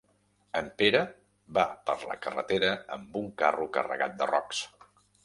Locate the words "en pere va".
0.59-1.65